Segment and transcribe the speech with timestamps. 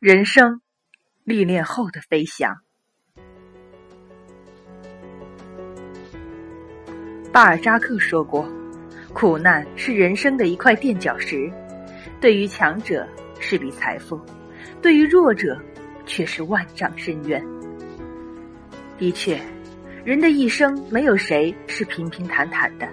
[0.00, 0.60] 人生
[1.24, 2.56] 历练后的飞翔。
[7.32, 8.48] 巴尔扎克说过
[9.12, 11.50] ：“苦难是人生的一块垫脚石，
[12.20, 13.04] 对于强者
[13.40, 14.20] 是笔财富，
[14.80, 15.60] 对于弱者
[16.06, 17.44] 却是万丈深渊。”
[18.98, 19.36] 的确，
[20.04, 22.88] 人的一生没有谁是平平坦坦的，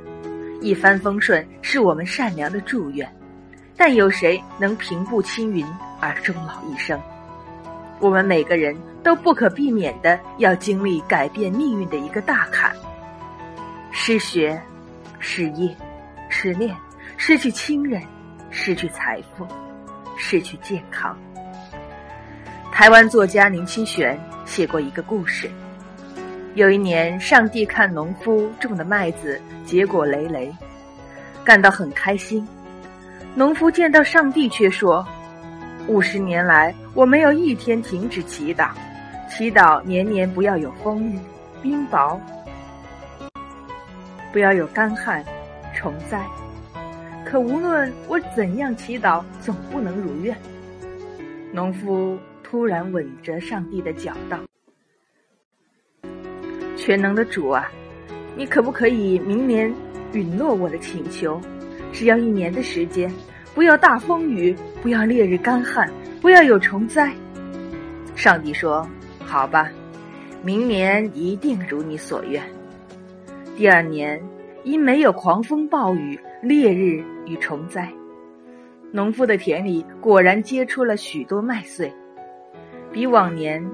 [0.60, 3.08] 一帆风顺是我们善良的祝愿。
[3.78, 5.64] 但有谁能平步青云
[6.05, 7.01] 而终老一生？
[8.00, 12.75] 我们每个人都不可避免的要经历改变命运的一个大坎：
[13.91, 14.61] 失学、
[15.19, 15.75] 失业、
[16.29, 16.75] 失恋、
[17.18, 18.01] 失去亲人、
[18.51, 19.47] 失去财富、
[20.18, 21.18] 失去健康。
[22.71, 25.50] 台湾作家林清玄写过一个故事：
[26.53, 30.53] 有一年，上帝看农夫种的麦子结果累累，
[31.43, 32.47] 感到很开心。
[33.33, 35.06] 农夫见到上帝，却说
[35.88, 38.72] ：“五十年来，我没有一天停止祈祷，
[39.30, 41.20] 祈祷年年不要有风雨、
[41.62, 42.20] 冰雹，
[44.34, 45.24] 不要有干旱、
[45.76, 46.26] 虫灾。
[47.24, 50.36] 可无论我怎样祈祷，总不能如愿。”
[51.54, 54.40] 农夫突然吻着上帝的脚道
[56.76, 57.72] ：“全能的主啊，
[58.36, 59.72] 你可不可以明年
[60.14, 61.40] 允诺我的请求？”
[61.94, 63.09] 只要一年的时间，
[63.56, 64.53] 不要大风雨，
[64.84, 65.89] 不要烈日干旱，
[66.22, 67.09] 不要有虫灾。
[68.14, 68.86] 上帝说
[69.25, 69.72] ：“好吧，
[70.44, 72.44] 明年一定如你所愿。”
[73.56, 74.22] 第二年，
[74.66, 77.89] 因没有狂风暴雨、烈日与虫灾，
[78.92, 81.94] 农夫的田里果然结出了许多麦穗，
[82.92, 83.66] 比往年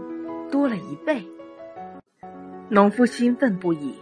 [0.52, 1.26] 多了一倍。
[2.70, 3.96] 农夫兴奋不已。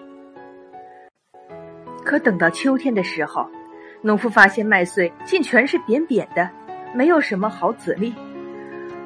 [2.04, 3.50] 可等到秋天的时候，
[4.02, 6.50] 农夫发现麦穗竟全是扁扁的，
[6.94, 8.14] 没有什么好籽粒。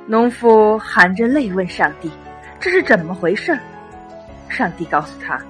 [0.06, 2.12] 农夫含着泪问上帝
[2.60, 3.58] ：“这是怎么回事？”
[4.50, 5.42] 上帝告诉他：“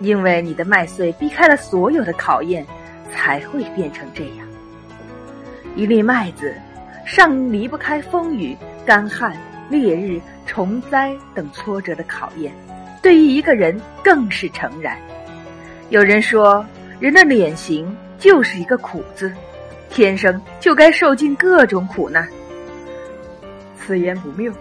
[0.00, 2.64] 因为你的麦穗避开了所有的考验，
[3.12, 4.48] 才会变成这样。
[5.76, 6.54] 一粒麦子，
[7.04, 8.56] 尚离不开风雨、
[8.86, 9.36] 干旱、
[9.68, 12.50] 烈日、虫灾等挫折的考验，
[13.02, 14.96] 对于一个人更是诚然。
[15.90, 16.64] 有人说，
[16.98, 19.32] 人的脸型。”就是一个苦字，
[19.88, 22.28] 天生就该受尽各种苦难。
[23.76, 24.52] 此言不谬，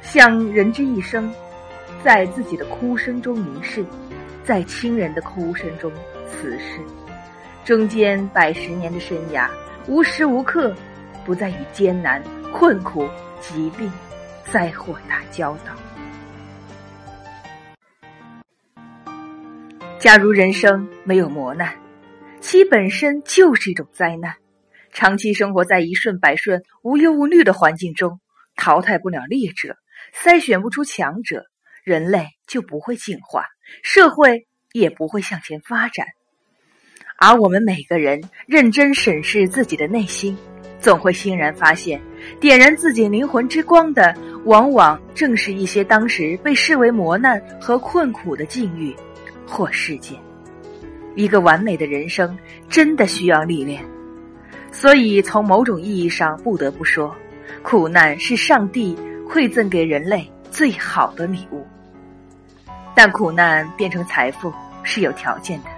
[0.00, 1.30] 想人之一生，
[2.02, 3.84] 在自己的哭声中凝视，
[4.44, 5.92] 在亲人的哭声中
[6.30, 6.80] 辞世，
[7.64, 9.48] 中间百十年的生涯，
[9.86, 10.74] 无时无刻
[11.24, 12.22] 不在与艰难、
[12.52, 13.08] 困苦、
[13.40, 13.92] 疾病、
[14.44, 15.72] 灾祸打交道。
[19.98, 21.83] 假如人生没有磨难。
[22.44, 24.34] 其本身就是一种灾难。
[24.92, 28.20] 长期生活在一顺百顺、无忧无虑的环境中，
[28.54, 29.78] 淘汰不了劣者，
[30.14, 31.46] 筛选不出强者，
[31.84, 33.46] 人类就不会进化，
[33.82, 36.06] 社会也不会向前发展。
[37.16, 40.36] 而我们每个人认真审视自己的内心，
[40.78, 41.98] 总会欣然发现，
[42.40, 48.94] 点燃自己灵魂之光的，往往正是一些当时被视为磨难和困苦的境遇
[49.46, 50.20] 或事件。
[51.14, 52.36] 一个完美的人生
[52.68, 53.84] 真的需要历练，
[54.72, 57.14] 所以从某种意义上不得不说，
[57.62, 58.96] 苦难是上帝
[59.28, 61.64] 馈赠给人类最好的礼物。
[62.94, 64.52] 但苦难变成财富
[64.82, 65.68] 是有条件的，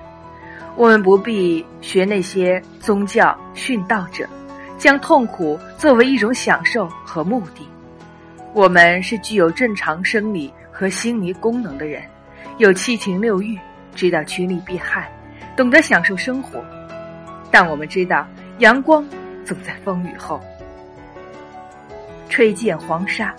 [0.75, 4.27] 我们不必学那些宗教殉道者，
[4.79, 7.67] 将痛苦作为一种享受和目的。
[8.53, 12.03] 我们是具有正常生理和心理功能的人，
[12.57, 13.59] 有七情六欲，
[13.95, 15.11] 知道趋利避害。
[15.57, 16.63] 懂得享受生活，
[17.51, 18.27] 但我们知道，
[18.59, 19.09] 阳光
[19.43, 20.39] 总在风雨后。
[22.29, 23.35] 吹见黄沙，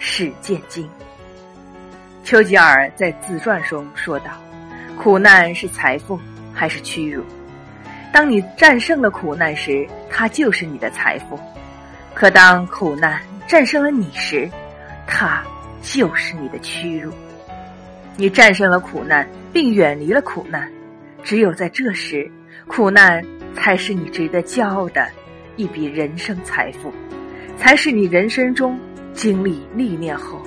[0.00, 0.88] 始见金。
[2.24, 4.32] 丘吉尔在自传中说道
[4.98, 6.18] ：“苦难是财富
[6.52, 7.24] 还是屈辱？
[8.12, 11.38] 当你战胜了苦难时，它就是你的财富；
[12.14, 14.50] 可当苦难战胜了你时，
[15.06, 15.40] 它
[15.82, 17.12] 就是你的屈辱。
[18.16, 20.68] 你战胜了苦难，并远离了苦难。”
[21.22, 22.30] 只有在这时，
[22.66, 23.24] 苦难
[23.54, 25.06] 才是你值得骄傲的
[25.56, 26.92] 一笔人生财富，
[27.56, 28.78] 才是你人生中
[29.12, 30.40] 经历历练后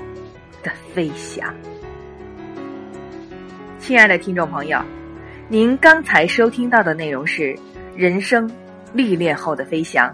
[0.61, 1.53] 的飞翔。
[3.77, 4.81] 亲爱的听众朋友，
[5.49, 7.43] 您刚才收听到的内容是
[7.95, 8.49] 《人生
[8.93, 10.07] 历练后的飞翔》，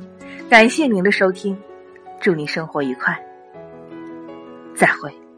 [0.49, 1.57] 感谢您的收听，
[2.19, 3.17] 祝您生活愉快，
[4.75, 5.28] 再会。